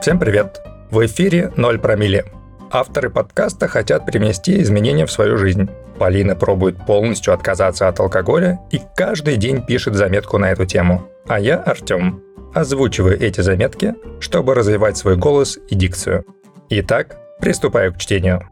[0.00, 0.62] Всем привет!
[0.90, 2.24] В эфире «Ноль промилле».
[2.70, 5.68] Авторы подкаста хотят привнести изменения в свою жизнь.
[5.98, 11.06] Полина пробует полностью отказаться от алкоголя и каждый день пишет заметку на эту тему.
[11.28, 12.22] А я, Артем,
[12.54, 16.24] озвучиваю эти заметки, чтобы развивать свой голос и дикцию.
[16.70, 18.48] Итак, приступаю к чтению.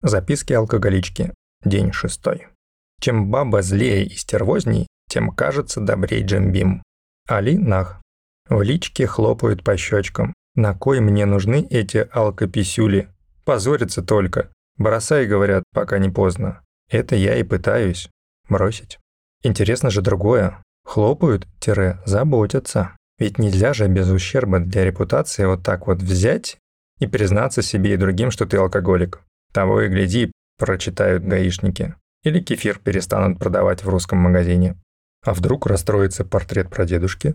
[0.00, 1.34] Записки алкоголички.
[1.64, 2.46] День шестой.
[3.00, 6.84] Чем баба злее и стервозней, тем кажется добрей Джембим.
[7.28, 8.03] Али Нах.
[8.48, 10.32] В личке хлопают по щечкам.
[10.54, 13.08] На кой мне нужны эти алкописюли?
[13.44, 14.50] Позорятся только.
[14.76, 16.60] Бросай, говорят, пока не поздно.
[16.90, 18.10] Это я и пытаюсь.
[18.48, 18.98] Бросить.
[19.42, 20.62] Интересно же другое.
[20.84, 22.96] Хлопают-заботятся.
[23.18, 26.58] Ведь нельзя же без ущерба для репутации вот так вот взять
[26.98, 29.22] и признаться себе и другим, что ты алкоголик.
[29.52, 31.94] Того и гляди, прочитают гаишники.
[32.22, 34.76] Или кефир перестанут продавать в русском магазине.
[35.24, 37.34] А вдруг расстроится портрет прадедушки?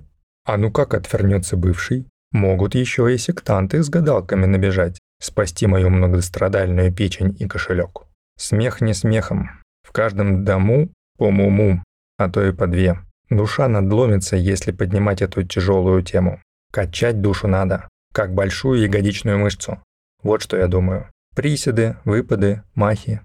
[0.50, 2.08] А ну как отвернется бывший?
[2.32, 8.08] Могут еще и сектанты с гадалками набежать, спасти мою многострадальную печень и кошелек.
[8.36, 9.52] Смех не смехом.
[9.88, 11.84] В каждом дому по муму,
[12.18, 12.98] а то и по две.
[13.30, 16.42] Душа надломится, если поднимать эту тяжелую тему.
[16.72, 19.84] Качать душу надо, как большую ягодичную мышцу.
[20.24, 21.12] Вот что я думаю.
[21.36, 23.22] Приседы, выпады, махи.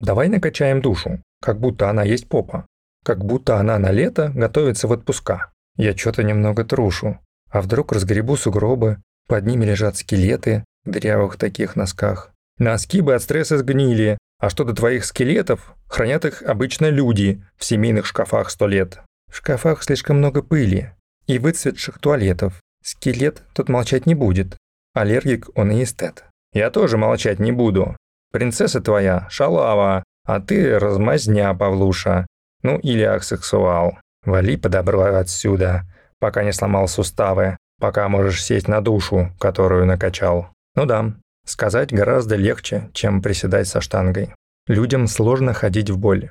[0.00, 2.64] Давай накачаем душу, как будто она есть попа.
[3.04, 5.50] Как будто она на лето готовится в отпуска.
[5.76, 7.18] Я что-то немного трушу.
[7.50, 12.32] А вдруг разгребу сугробы, под ними лежат скелеты в дырявых таких носках.
[12.58, 17.64] Носки бы от стресса сгнили, а что до твоих скелетов, хранят их обычно люди в
[17.64, 19.00] семейных шкафах сто лет.
[19.32, 20.92] В шкафах слишком много пыли
[21.26, 22.60] и выцветших туалетов.
[22.82, 24.56] Скелет тут молчать не будет.
[24.92, 26.24] Аллергик он и эстет.
[26.52, 27.96] Я тоже молчать не буду.
[28.30, 32.26] Принцесса твоя– шалава, а ты размазня, Павлуша.
[32.62, 33.98] Ну или аксексуал.
[34.24, 35.84] Вали по добру отсюда,
[36.18, 40.48] пока не сломал суставы, пока можешь сесть на душу, которую накачал.
[40.74, 44.34] Ну да, сказать гораздо легче, чем приседать со штангой.
[44.66, 46.30] Людям сложно ходить в боль.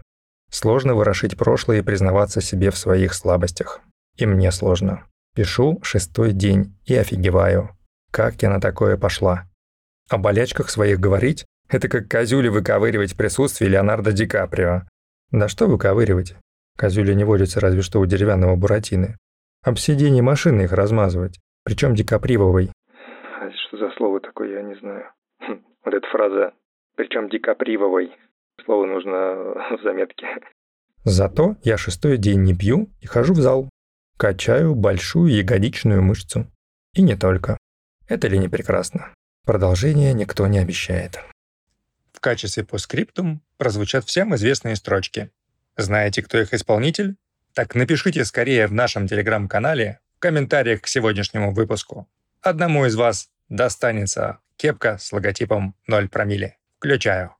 [0.50, 3.82] Сложно ворошить прошлое и признаваться себе в своих слабостях.
[4.18, 5.04] И мне сложно.
[5.36, 7.76] Пишу шестой день и офигеваю.
[8.12, 9.48] Как я на такое пошла?
[10.10, 14.84] О болячках своих говорить– это как козюли выковыривать присутствие Леонардо Ди Каприо.
[15.32, 16.36] Да что выковыривать?
[16.78, 19.18] Козюли не водятся разве что у деревянного буратины.
[19.64, 22.72] Об сиденье машины их размазывать, причем дикапривовой.
[23.40, 25.06] А что за слово такое, я не знаю.
[25.40, 26.54] Хм, вот эта фраза
[26.96, 28.12] «причем дикапривовой».
[28.66, 29.12] Слово нужно
[29.78, 30.26] в заметке.
[31.06, 33.70] Зато я шестой день не пью и хожу в зал.
[34.18, 36.48] Качаю большую ягодичную мышцу.
[36.94, 37.58] И не только.
[38.08, 39.14] Это ли не прекрасно?
[39.46, 41.20] Продолжение никто не обещает.
[42.14, 45.32] В качестве постскриптум прозвучат всем известные строчки.
[45.76, 47.16] Знаете, кто их исполнитель?
[47.56, 52.08] Так напишите скорее в нашем телеграм-канале в комментариях к сегодняшнему выпуску.
[52.42, 56.58] Одному из вас достанется кепка с логотипом 0 промили.
[56.78, 57.36] Включаю.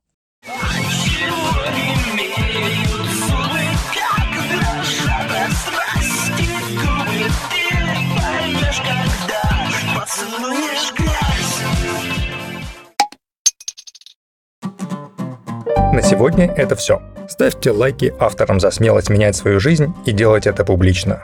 [15.92, 17.13] На сегодня это все.
[17.28, 21.22] Ставьте лайки авторам за смелость менять свою жизнь и делать это публично.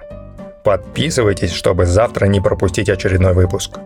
[0.65, 3.78] Подписывайтесь, чтобы завтра не пропустить очередной выпуск.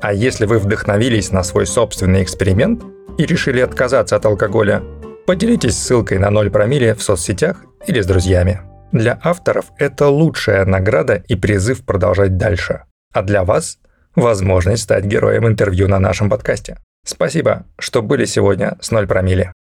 [0.00, 2.82] А если вы вдохновились на свой собственный эксперимент
[3.18, 4.82] и решили отказаться от алкоголя,
[5.26, 8.60] поделитесь ссылкой на 0 промилле в соцсетях или с друзьями.
[8.92, 12.82] Для авторов это лучшая награда и призыв продолжать дальше.
[13.14, 13.78] А для вас–
[14.16, 16.78] возможность стать героем интервью на нашем подкасте.
[17.04, 19.52] Спасибо, что были сегодня с 0 промилле.